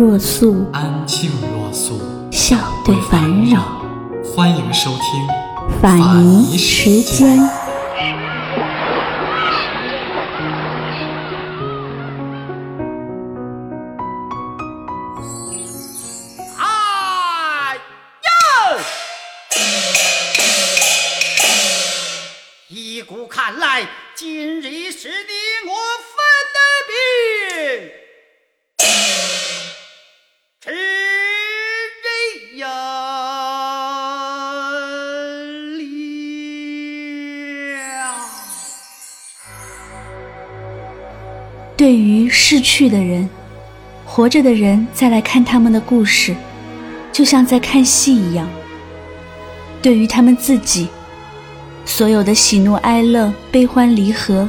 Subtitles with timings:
[0.00, 2.00] 若素，安静若素，
[2.30, 3.60] 笑对烦扰。
[4.34, 7.38] 欢迎收听法尼时间。
[42.72, 43.28] 去的人，
[44.06, 46.36] 活着的人再来看他们的故事，
[47.10, 48.48] 就像在看戏一样。
[49.82, 50.88] 对于他们自己，
[51.84, 54.48] 所有的喜怒哀乐、悲欢离合，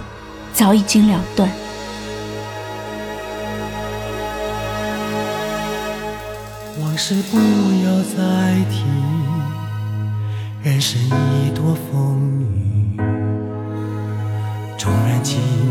[0.54, 1.50] 早已经了断。
[6.80, 8.20] 往事不要再
[8.70, 8.84] 提，
[10.62, 12.22] 人生已多风
[12.56, 13.00] 雨。
[14.78, 15.71] 纵然寂寞不去，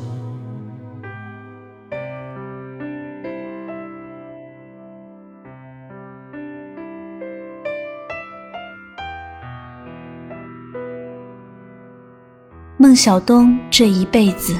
[12.91, 14.53] 孟小冬这一辈子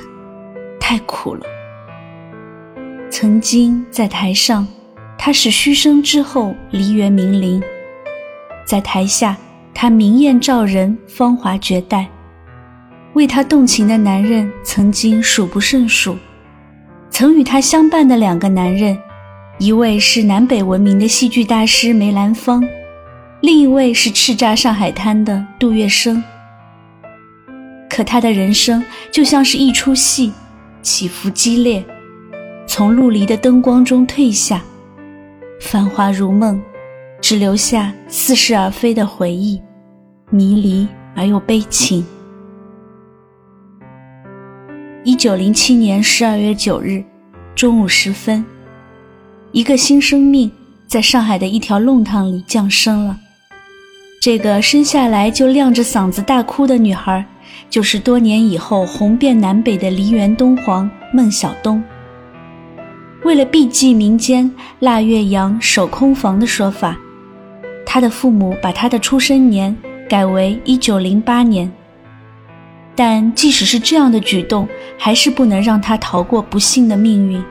[0.79, 1.41] 太苦了。
[3.09, 4.65] 曾经在台上，
[5.17, 7.59] 他是嘘声之后梨园名伶；
[8.65, 9.35] 在台下，
[9.73, 12.07] 他明艳照人，芳华绝代。
[13.15, 16.17] 为他动情的男人曾经数不胜数，
[17.09, 18.97] 曾与他相伴的两个男人，
[19.59, 22.63] 一位是南北闻名的戏剧大师梅兰芳，
[23.41, 26.23] 另一位是叱咤上海滩的杜月笙。
[28.01, 30.33] 可他的人生就像是一出戏，
[30.81, 31.85] 起伏激烈，
[32.65, 34.59] 从陆离的灯光中退下，
[35.59, 36.59] 繁华如梦，
[37.21, 39.61] 只留下似是而非的回忆，
[40.31, 42.03] 迷离而又悲情。
[45.03, 47.03] 一九零七年十二月九日
[47.53, 48.43] 中午时分，
[49.51, 50.51] 一个新生命
[50.87, 53.15] 在上海的一条弄堂里降生了。
[54.19, 57.23] 这个生下来就亮着嗓子大哭的女孩。
[57.69, 61.83] 就是多年以后红遍南北的梨园东皇孟小冬。
[63.23, 66.97] 为了避忌民间腊月阳守空房的说法，
[67.85, 69.75] 他的父母把他的出生年
[70.09, 71.71] 改为一九零八年。
[72.95, 74.67] 但即使是这样的举动，
[74.97, 77.41] 还是不能让他逃过不幸的命运。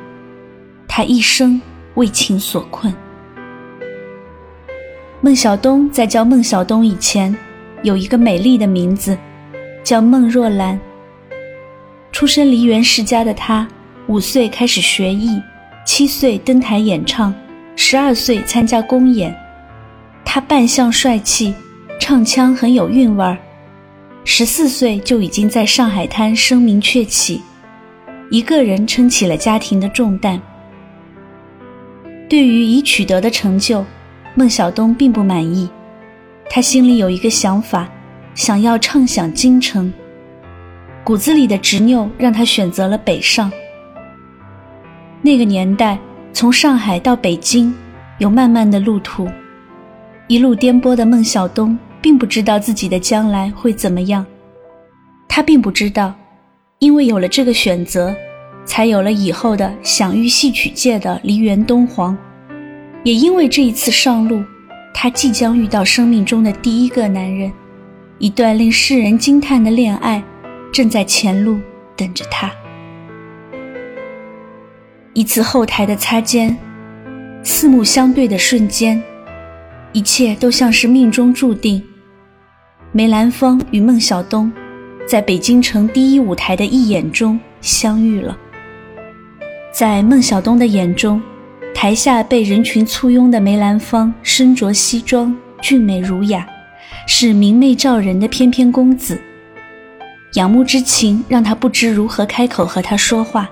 [0.87, 1.61] 他一生
[1.95, 2.93] 为情所困。
[5.21, 7.35] 孟小冬在叫孟小冬以前，
[7.83, 9.17] 有一个美丽的名字。
[9.83, 10.79] 叫孟若兰。
[12.13, 13.67] 出身梨园世家的她，
[14.07, 15.41] 五岁开始学艺，
[15.87, 17.35] 七岁登台演唱，
[17.77, 19.35] 十二岁参加公演。
[20.25, 21.55] 她扮相帅气，
[21.99, 23.39] 唱腔很有韵味儿。
[24.25, 27.41] 十四岁就已经在上海滩声名鹊起，
[28.31, 30.41] 一个人撑起了家庭的重担。
[32.29, 33.85] 对于已取得的成就，
[34.35, 35.69] 孟小冬并不满意，
[36.49, 37.89] 他心里有一个想法。
[38.35, 39.93] 想要畅享京城，
[41.05, 43.51] 骨子里的执拗让他选择了北上。
[45.21, 45.99] 那个年代，
[46.33, 47.75] 从上海到北京
[48.19, 49.29] 有漫漫的路途，
[50.29, 54.25] 一路颠簸的孟小冬并不知道自己的将来会怎么样。
[55.29, 56.15] 他并不知道，
[56.79, 58.15] 因为有了这个选择，
[58.65, 62.17] 才有了以后的享誉戏曲界的梨园东皇。
[63.05, 64.43] 也因为这一次上路，
[64.95, 67.53] 他即将遇到生命中的第一个男人。
[68.21, 70.23] 一段令世人惊叹的恋爱，
[70.71, 71.59] 正在前路
[71.97, 72.53] 等着他。
[75.15, 76.55] 一次后台的擦肩，
[77.43, 79.03] 四目相对的瞬间，
[79.95, 81.83] 一切都像是命中注定。
[82.93, 84.53] 梅兰芳与孟小冬，
[85.09, 88.37] 在北京城第一舞台的一眼中相遇了。
[89.73, 91.23] 在孟小冬的眼中，
[91.75, 96.47] 台下被人群簇拥的梅兰芳身着西装，俊美儒雅，
[97.13, 99.21] 是明媚照人的翩翩公子。
[100.35, 103.51] 仰慕之情让他不知如何开口和他说话，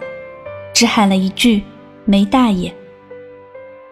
[0.73, 1.65] 只喊了一句
[2.07, 2.73] “梅大爷”。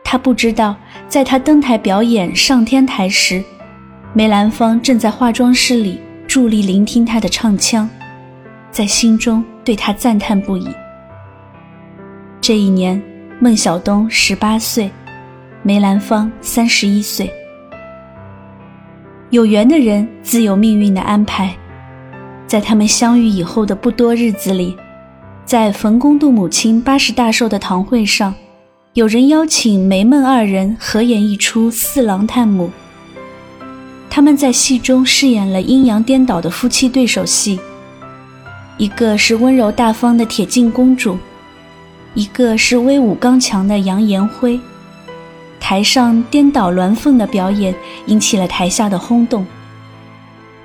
[0.05, 0.77] 他不知道，
[1.09, 3.43] 在他登台表演上天台时，
[4.13, 7.91] 梅兰芳正在化妆室里伫立聆听他的唱腔，
[8.71, 10.69] 在心中对他赞叹不已。
[12.41, 13.03] 这一年，
[13.41, 14.89] 孟小冬十八岁，
[15.65, 17.29] 梅兰芳三十一岁。
[19.37, 21.55] 有缘的人自有命运的安排。
[22.47, 24.75] 在他们相遇以后的不多日子里，
[25.45, 28.33] 在冯公度母亲八十大寿的堂会上，
[28.95, 32.69] 有人邀请梅孟二人合演一出《四郎探母》。
[34.09, 37.61] 他们在戏中饰演了阴阳颠倒的夫妻对手戏，
[38.79, 41.19] 一个是温柔大方的铁镜公主，
[42.15, 44.59] 一个是威武刚强的杨延辉。
[45.69, 47.75] 台上颠倒鸾凤的表演
[48.07, 49.45] 引起了台下的轰动。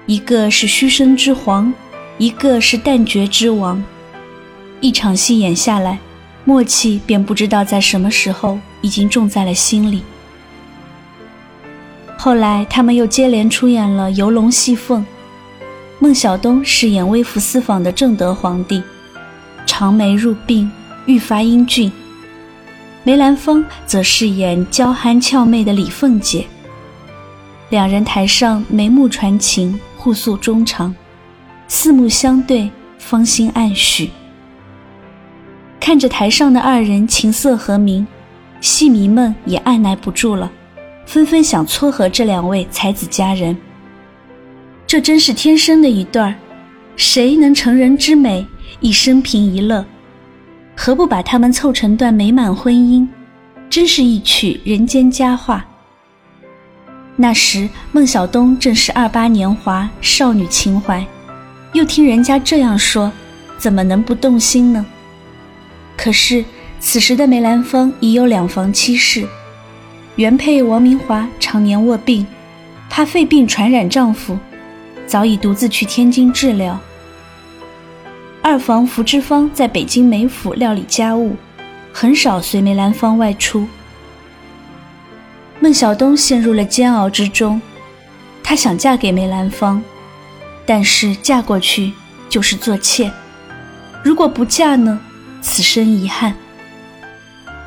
[0.06, 1.74] 一个是虚声之皇，
[2.20, 3.84] 一个是旦角之王，
[4.80, 5.98] 一场戏演下来，
[6.46, 10.04] 默契便不知道在什么时候已经种在了心里。
[12.16, 15.02] 后来他们又接连出演了《游龙戏凤》，
[15.98, 18.84] 孟小冬饰演微服私访的正德皇帝，
[19.66, 20.70] 长眉入鬓，
[21.08, 21.90] 愈发英俊；
[23.04, 26.46] 梅兰芳则饰演娇憨俏媚的李凤姐。
[27.70, 29.80] 两人台上眉目传情。
[30.04, 30.96] 互诉衷肠，
[31.68, 34.10] 四目相对，芳心暗许。
[35.80, 38.08] 看着台上的二人琴瑟和鸣，
[38.62, 40.52] 戏迷们也按耐不住了，
[41.06, 43.56] 纷纷想撮合这两位才子佳人。
[44.88, 46.34] 这真是天生的一对儿，
[46.96, 48.44] 谁能成人之美，
[48.80, 49.86] 一生平一乐？
[50.84, 53.08] 何不把他们凑成段美满婚姻？
[53.70, 55.64] 真是一曲人间佳话。
[57.16, 61.06] 那时，孟小冬正是二八年华，少女情怀，
[61.74, 63.12] 又听人家这样说，
[63.60, 64.84] 怎么能不动心呢？
[65.96, 66.44] 可是，
[66.80, 69.28] 此时的梅兰芳已有两房妻室，
[70.16, 72.26] 原配王明华常年卧病，
[72.90, 74.36] 怕肺病传染丈夫，
[75.06, 76.80] 早已独自去天津治疗。
[78.44, 81.36] 二房福芝芳在北京梅府料理家务，
[81.94, 83.68] 很少随梅兰芳外出。
[85.60, 87.62] 孟小冬陷入了煎熬之中，
[88.44, 89.82] 她想嫁给梅兰芳，
[90.66, 91.94] 但是嫁过去
[92.30, 93.12] 就是做妾，
[94.04, 95.00] 如果不嫁呢？
[95.40, 96.34] 此生遗憾。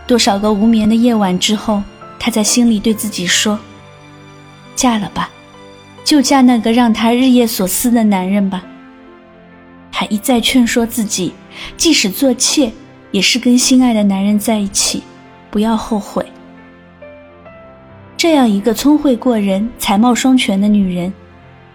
[0.09, 1.83] 多少个无眠的夜晚之后，
[2.19, 3.59] 她在心里对自己说
[4.75, 5.31] ：“嫁了吧，
[6.05, 8.65] 就嫁那个让她日夜所思的男人吧。”
[9.97, 11.33] 还一再劝说自己，
[11.77, 12.69] 即使做妾，
[13.13, 15.05] 也是跟心爱的男人在一起，
[15.53, 16.27] 不要后悔。
[18.17, 21.15] 这样一个聪慧过人、才貌双全的女人，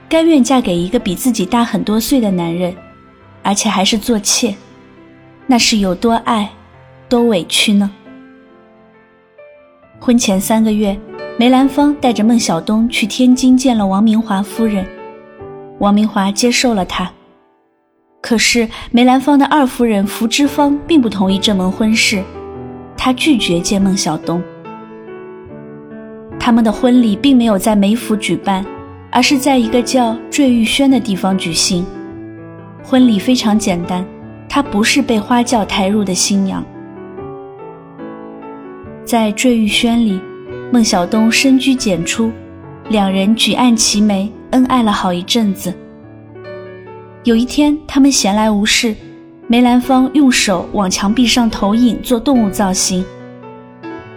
[0.09, 2.75] 甘愿嫁给一个比自己大很多岁的男人，
[3.41, 4.53] 而且还是做妾，
[5.47, 6.49] 那是有多爱、
[7.07, 7.89] 多委屈呢？
[9.97, 10.99] 婚前三个月，
[11.37, 14.85] 梅兰芳带着孟小冬去天津见了王明华夫人，
[15.77, 17.09] 王明华接受了她。
[18.21, 22.21] 可是梅兰芳的二夫人福芝芳并不同意这门婚事，
[22.97, 24.41] 她拒绝见孟小冬。
[26.39, 28.65] 他们的婚礼并没有在梅府举办，
[29.11, 31.85] 而是在一个叫坠玉轩的地方举行。
[32.83, 34.05] 婚礼非常简单，
[34.47, 36.63] 她不是被花轿抬入的新娘。
[39.05, 40.19] 在坠玉轩里，
[40.71, 42.31] 孟小冬深居简出，
[42.89, 45.73] 两人举案齐眉，恩爱了好一阵子。
[47.25, 48.95] 有一天，他们闲来无事，
[49.45, 53.03] 梅兰芳用手往墙壁上投影做动物造型。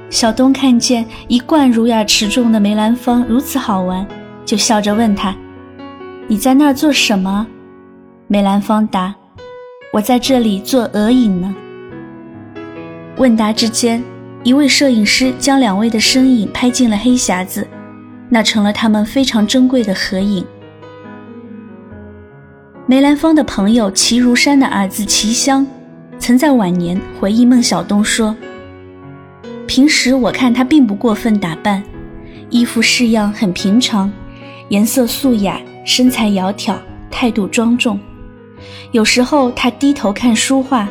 [0.09, 4.07] 小东看见一贯儒雅持重的梅兰芳如此好玩，
[4.45, 5.35] 就笑着问他
[6.29, 7.45] ：“你在那儿做什么？”
[8.29, 9.13] 梅兰芳答
[9.93, 11.53] ：“我在这里做额影呢。”
[13.19, 14.01] 问答之间，
[14.45, 17.67] 一位摄影师将两位的身影拍进了黑匣子，
[18.29, 20.47] 那成了他们非常珍贵的合影。
[22.93, 25.67] 梅兰芳的朋友齐如山的儿子齐香，
[26.19, 28.37] 曾在晚年回忆孟小冬说。
[29.67, 31.83] 平时我看他并不过分打扮，
[32.51, 34.13] 衣服式样很平常，
[34.69, 36.77] 颜色素雅，身材窈窕，
[37.11, 37.99] 态度庄重。
[38.91, 40.87] 有时候他低头看书画，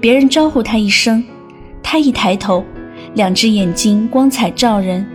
[0.00, 1.22] 别人招呼他一声，
[1.82, 2.64] 他一抬头，
[3.12, 5.06] 两只眼睛光彩照人。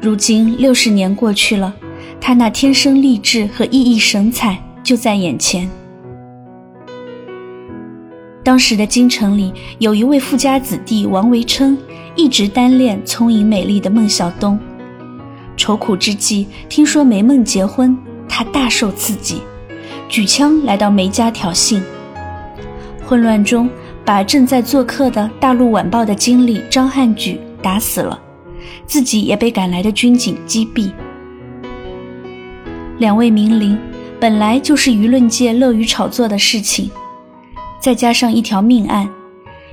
[0.00, 1.74] 如今六十年过去了，
[2.18, 5.68] 他那天生丽质和熠熠神采就在眼前。
[8.42, 11.76] 当时的京城里有一位富家子弟王维琛，
[12.16, 14.58] 一直单恋聪颖美丽的孟小冬。
[15.58, 17.94] 愁苦之际，听说梅梦结婚，
[18.26, 19.42] 他大受刺激，
[20.08, 21.82] 举枪来到梅家挑衅。
[23.04, 23.68] 混乱中，
[24.06, 28.18] 把正在做客的《大陆晚报》的经理张汉举打死了，
[28.86, 30.90] 自己也被赶来的军警击毙。
[32.96, 33.78] 两位名伶
[34.20, 36.90] 本来就是舆论界乐于炒作的事情，
[37.80, 39.08] 再加上一条命案，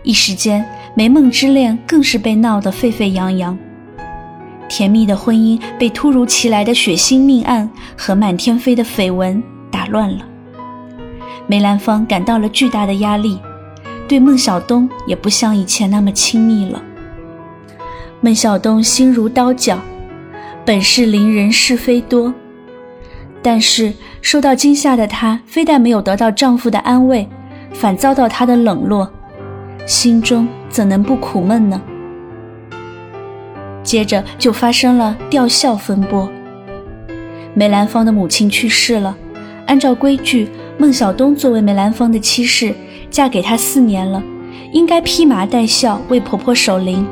[0.03, 0.63] 一时间
[0.95, 3.57] 梅梦之恋更是被闹得沸沸扬扬。
[4.69, 10.19] 甜蜜的婚姻被突如其来的血腥命案和满天飞的绯闻打乱了。
[11.47, 13.39] 梅兰芳感到了巨大的压力，
[14.07, 16.83] 对孟小冬也不像以前那么亲密了。
[18.21, 19.79] 孟小冬心如刀绞，
[20.63, 22.33] 本是伶人是非多，
[23.45, 27.29] 但是受到惊吓的她，非但没有得到丈夫的安慰，
[27.71, 29.07] 反遭到他的冷落，
[29.85, 31.79] 心中怎能不苦闷呢？
[33.83, 36.27] 接着就发生了吊孝风波。
[37.53, 39.15] 梅兰芳的母亲去世了，
[39.67, 40.49] 按照规矩，
[40.79, 42.73] 孟小冬作为梅兰芳的妻室，
[43.11, 44.23] 嫁给他四年了，
[44.71, 47.05] 应该披麻戴孝为婆婆守灵，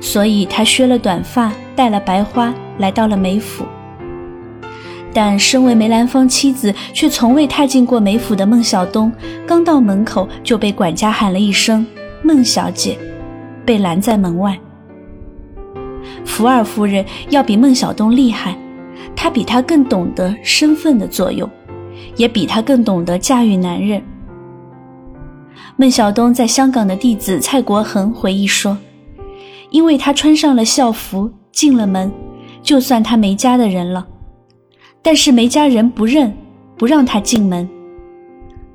[0.00, 3.66] 所以她削了短发，戴了白花，来到了梅府。
[5.14, 9.12] 但身为梅兰芳妻子，却从未踏进过梅府的孟小冬，
[9.46, 11.86] 刚到门口就被管家喊了一声
[12.24, 12.98] “孟小姐”，
[13.64, 14.58] 被拦在门外。
[16.24, 18.56] 福尔夫人要比孟小冬厉害，
[19.14, 21.48] 她比他更懂得身份的作用，
[22.16, 24.02] 也比他更懂得驾驭男人。
[25.76, 28.76] 孟小冬在香港的弟子蔡国恒回忆说
[29.70, 32.10] ：“因为他穿上了校服进了门，
[32.62, 34.06] 就算他梅家的人了，
[35.02, 36.32] 但是梅家人不认，
[36.78, 37.68] 不让他进门。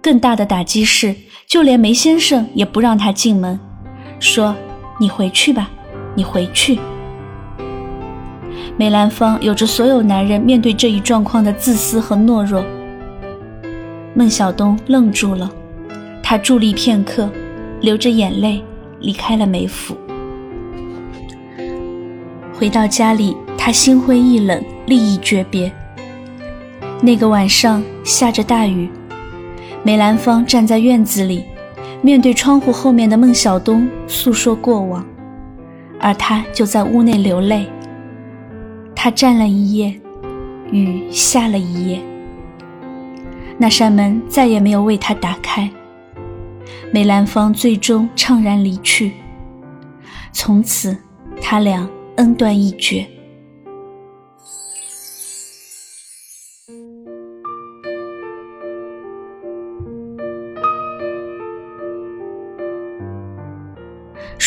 [0.01, 1.15] 更大的打击是，
[1.47, 3.57] 就连梅先生也不让他进门，
[4.19, 4.53] 说
[4.99, 5.69] ：‘你回去吧，
[6.15, 6.77] 你回去。’”
[8.77, 12.63] 梅兰芳有着所有男人面对这一状况的自私和懦弱。
[14.13, 15.49] 孟小冬愣住了，
[16.21, 17.29] 他伫立片刻，
[17.79, 18.61] 流着眼泪
[18.99, 19.95] 离开了梅府。
[22.53, 25.71] 回到家里，他心灰意冷，立意诀别。
[26.99, 28.89] 那个晚上下着大雨，
[29.83, 31.45] 梅兰芳站在院子里，
[32.01, 35.05] 面对窗户后面的孟小冬诉说过往，
[35.99, 37.67] 而他就在屋内流泪。
[38.95, 39.93] 他站了一夜，
[40.71, 42.01] 雨下了一夜，
[43.59, 45.69] 那扇门再也没有为他打开。
[46.91, 49.11] 梅兰芳最终怅然离去，
[50.31, 50.97] 从此
[51.39, 53.05] 他俩恩断义绝。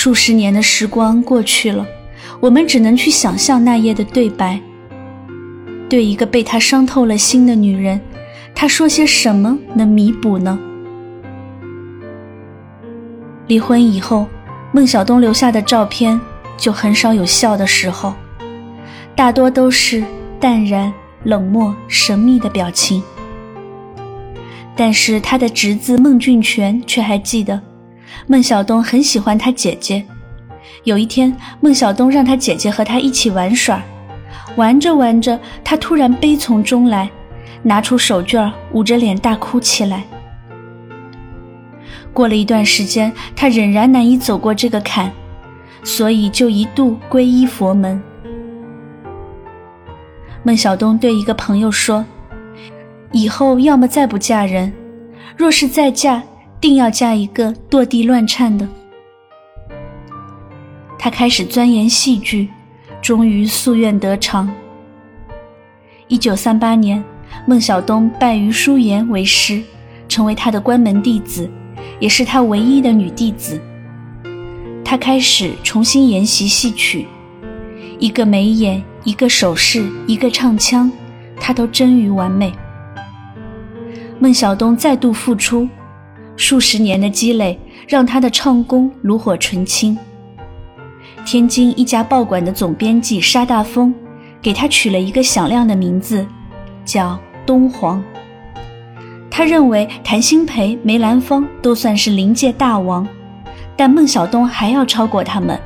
[0.02, 1.86] 数十年的时光过去了。
[2.40, 4.58] 我们只能去想象那夜的对白。
[5.90, 8.00] 对一个被他伤透了心的女人，
[8.54, 10.58] 他说些什么能弥补呢？
[13.46, 14.26] 离婚以后，
[14.72, 16.18] 孟小冬留下的照片
[16.56, 18.14] 就很少有笑的时候，
[19.14, 20.02] 大多都是
[20.40, 20.90] 淡然、
[21.24, 23.02] 冷漠、神秘的表情。
[24.74, 27.60] 但是他的侄子孟俊全却还记得，
[28.26, 30.04] 孟小冬很喜欢他姐姐。
[30.84, 33.82] 有一天，孟小冬让他姐姐和他一起玩耍，
[34.56, 37.10] 玩着玩着，他突然悲从中来，
[37.62, 40.04] 拿出手绢捂着脸大哭起来。
[42.12, 45.10] 过了一段时间，他仍然难以走过这个坎，
[45.84, 48.02] 所以就一度皈依佛门。
[50.42, 52.04] 孟小冬对一个朋友说
[53.12, 54.72] ：“以后要么再不嫁人，
[55.36, 56.22] 若是再嫁，
[56.60, 58.68] 定要嫁一个堕地乱颤的。”
[60.98, 62.48] 他开始钻研戏剧，
[63.00, 64.50] 终于夙愿得偿。
[66.08, 67.02] 一九三八年，
[67.46, 69.62] 孟小冬拜于淑妍为师，
[70.08, 71.48] 成为他的关门弟子，
[71.98, 73.58] 也是他唯一的女弟子。
[74.84, 77.06] 他开始重新研习戏曲，
[77.98, 80.90] 一个眉眼，一个手势，一个唱腔，
[81.40, 82.52] 他都臻于完美。
[84.18, 85.68] 孟小冬再度复出，
[86.40, 87.56] 数十年的积累
[87.86, 89.96] 让他的唱功炉火纯青。
[91.26, 93.94] 天津一家报馆的总编辑沙大风，
[94.40, 96.26] 给他取了一个响亮的名字，
[96.82, 98.02] 叫东皇。
[99.30, 103.06] 他认为谭鑫培、梅兰芳都算是临界大王，
[103.76, 105.60] 但孟小冬还要超过他们，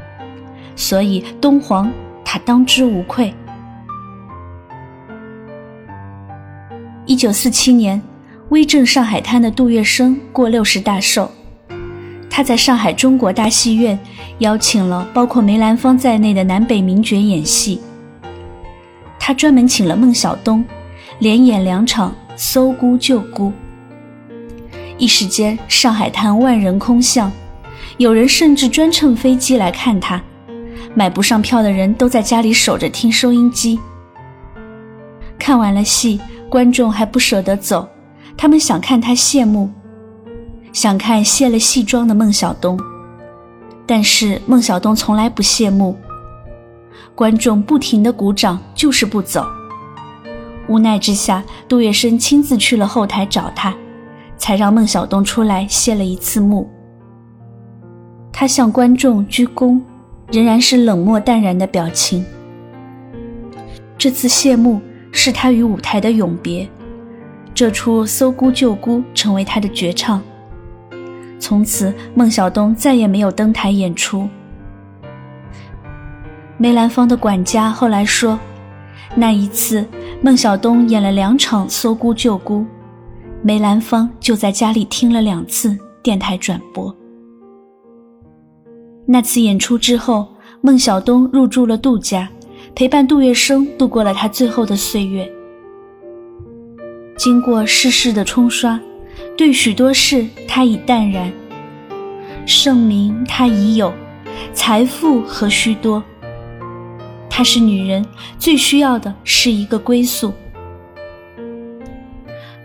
[0.75, 1.89] 所以东皇
[2.25, 3.33] 他当之无愧。
[7.07, 8.03] 一九四七年，
[8.55, 11.29] 威震上海滩的杜月笙过六十大寿，
[12.31, 13.99] 他在上海中国大戏院
[14.39, 17.81] 邀请了包括梅兰芳在内的南北名角演戏。
[19.19, 20.65] 他专门请了孟小冬，
[21.19, 23.49] 连演两场《搜孤救孤》。
[24.99, 27.33] 一时间，上海滩万人空巷，
[27.97, 30.23] 有人甚至专乘飞机来看他。
[30.95, 33.81] 买不上票的人都在家里守着听收音机。
[35.41, 37.89] 看完了戏，观众还不舍得走，
[38.37, 39.71] 他们想看他谢幕。
[40.73, 42.77] 想看卸了戏装的孟小冬，
[43.87, 45.97] 但是孟小冬从来不谢幕。
[47.15, 49.47] 观众不停的鼓掌，就是不走。
[50.67, 53.73] 无奈之下，杜月笙亲自去了后台找他，
[54.37, 56.69] 才让孟小冬出来谢了一次幕。
[58.33, 59.81] 他向观众鞠躬，
[60.33, 62.25] 仍然是冷漠淡然的表情。
[63.97, 64.81] 这次谢幕
[65.13, 66.69] 是他与舞台的永别，
[67.55, 70.21] 这出《搜孤救孤》成为他的绝唱。
[71.39, 74.29] 从此，孟小冬再也没有登台演出。
[76.57, 78.39] 梅兰芳的管家后来说，
[79.15, 79.87] 那一次
[80.21, 82.61] 孟小冬演了两场《搜孤救孤》，
[83.43, 86.95] 梅兰芳就在家里听了两次电台转播。
[89.07, 90.27] 那次演出之后，
[90.61, 92.29] 孟小冬入住了杜家，
[92.75, 95.31] 陪伴杜月笙度过了他最后的岁月。
[97.17, 98.81] 经过世事的冲刷。
[99.37, 101.31] 对许多事，他已淡然；
[102.47, 103.93] 盛名他已有，
[104.53, 106.03] 财富何须多？
[107.29, 108.07] 她是女人，
[108.39, 110.33] 最需要的是一个归宿。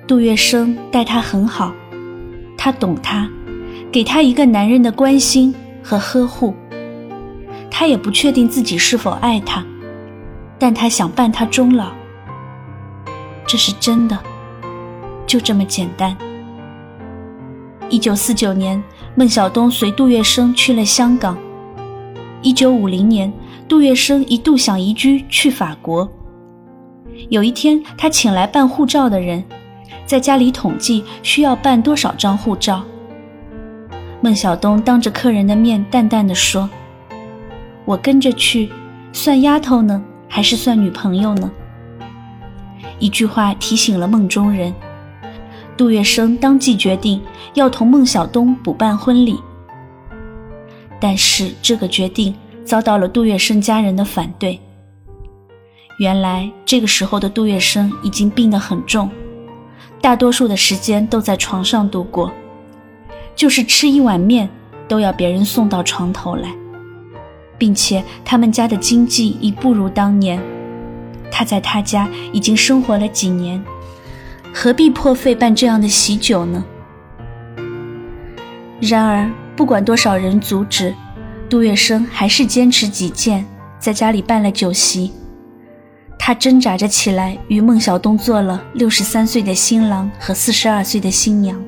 [0.08, 1.74] 杜月笙待她很好，
[2.56, 3.28] 他懂她，
[3.92, 5.54] 给她一个男人的关心
[5.84, 6.56] 和呵护。
[7.72, 9.66] 他也不确定自己是否爱她，
[10.60, 11.92] 但他想伴她终老。
[13.48, 14.20] 这是真的，
[15.30, 16.18] 就这么简单。
[17.88, 21.38] 一九四九年，孟小冬随杜月笙去了香港。
[22.42, 23.32] 一九五零年，
[23.68, 26.10] 杜月笙一度想移居去法国。
[27.30, 29.44] 有一天，他请来办护照的人，
[30.04, 32.84] 在家里统计需要办多少张护照。
[34.22, 36.68] 孟小冬当着客人的面淡淡的说
[37.86, 38.72] ：“我跟着去，
[39.14, 41.52] 算丫头呢，还是算女朋友呢？”
[42.98, 44.74] 一句话提醒了梦中人。
[45.80, 47.22] 杜月笙当即决定
[47.54, 49.40] 要同孟小冬补办婚礼，
[51.00, 54.60] 但是这个决定遭到了杜月笙家人的反对。
[55.98, 59.10] 原来这个时候的杜月笙已经病得很重，
[60.02, 62.30] 大多数的时间都在床上度过，
[63.34, 64.50] 就是吃一碗面
[64.86, 66.54] 都要别人送到床头来，
[67.58, 70.42] 并且他们家的经济已不如当年，
[71.32, 73.64] 他在他家已经生活了几年。
[74.54, 76.64] 何必破费办这样的喜酒呢？
[78.82, 80.94] 然而，不管多少人阻止，
[81.50, 83.46] 杜月笙还是坚持己见，
[83.78, 85.12] 在家里办了酒席。
[86.18, 91.62] 他挣扎着起来，与孟小冬做了六十三岁的新郎和四十二岁的新娘。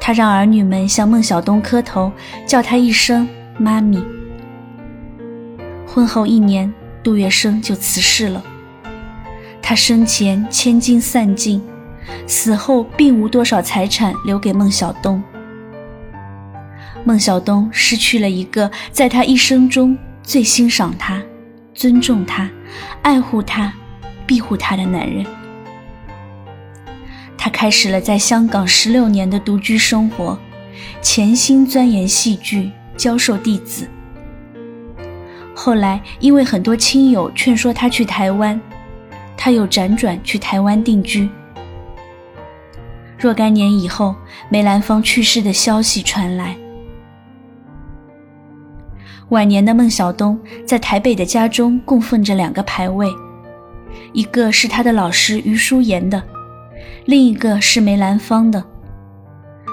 [0.00, 2.10] 他让儿女们向孟小冬磕头，
[2.46, 4.02] 叫他一声“妈咪”。
[5.86, 8.42] 婚后一年，杜月笙就辞世了。
[9.68, 11.62] 他生前千金散尽，
[12.26, 15.22] 死后并无多少财产留给孟小冬。
[17.04, 21.22] 孟小冬失去了一个在他一生中最欣赏他、
[21.74, 22.48] 尊重他、
[23.02, 23.70] 爱护他、
[24.26, 25.26] 庇护他的男人。
[27.36, 30.38] 他开始了在香港十六年的独居生活，
[31.02, 33.86] 潜心钻研戏剧，教授弟子。
[35.54, 38.58] 后来因为很多亲友劝说他去台湾。
[39.38, 41.30] 他又辗转去台湾定居。
[43.16, 44.14] 若干年以后，
[44.50, 46.56] 梅兰芳去世的消息传来。
[49.30, 53.08] 晚年的孟小冬在台北的家中供奉着两个牌位，
[54.12, 56.22] 一个是他的老师余叔岩的，
[57.04, 58.62] 另一个是梅兰芳的。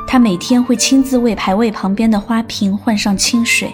[0.07, 3.73] 他每天会亲自为牌位旁边的花瓶换上清水。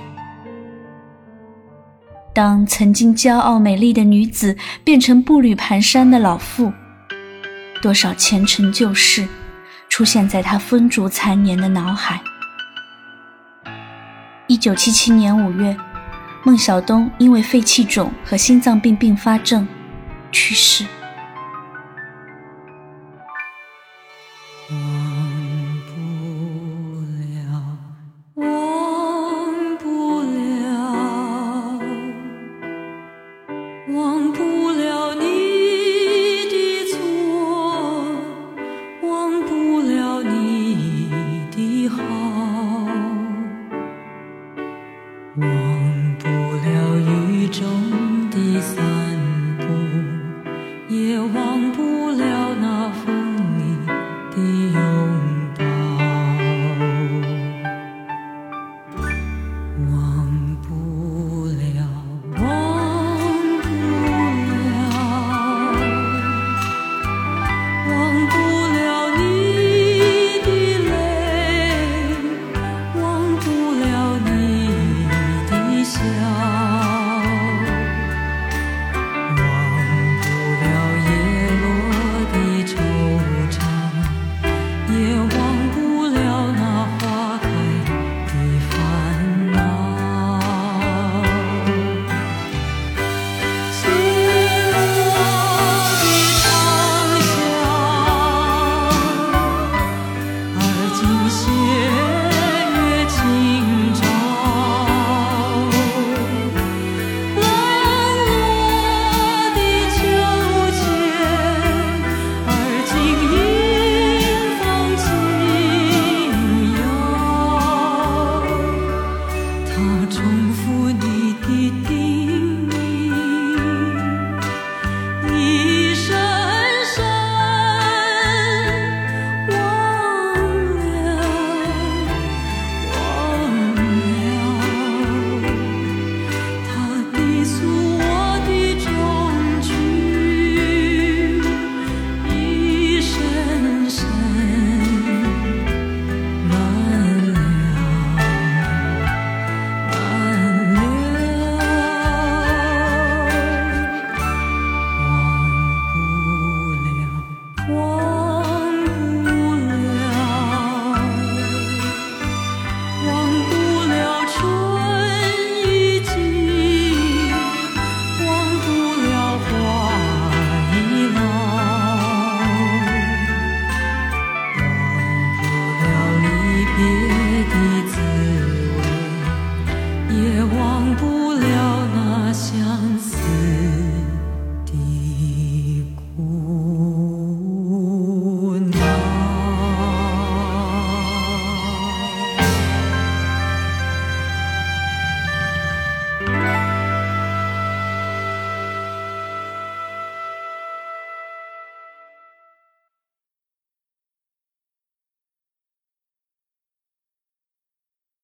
[2.33, 6.71] 当曾经骄傲美丽的女子变成步履蹒跚的老妇，
[7.81, 9.27] 多少前尘旧事
[9.89, 12.21] 出现在她风烛残年的脑海。
[14.47, 15.75] 一九七七年五月，
[16.43, 19.67] 孟小冬因为肺气肿和心脏病并发症
[20.31, 20.85] 去世。